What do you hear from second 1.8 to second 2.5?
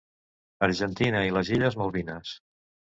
Malvines.